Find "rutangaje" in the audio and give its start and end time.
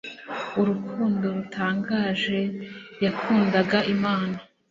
1.35-2.39